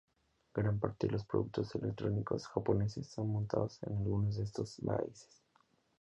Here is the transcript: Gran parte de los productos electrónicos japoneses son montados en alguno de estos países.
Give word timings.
Gran 0.55 0.79
parte 0.79 1.05
de 1.05 1.13
los 1.13 1.25
productos 1.25 1.75
electrónicos 1.75 2.47
japoneses 2.47 3.05
son 3.05 3.29
montados 3.29 3.77
en 3.83 3.97
alguno 3.97 4.31
de 4.31 4.41
estos 4.43 4.81
países. 4.83 5.43